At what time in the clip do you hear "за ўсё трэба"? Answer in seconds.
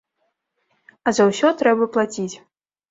1.19-1.93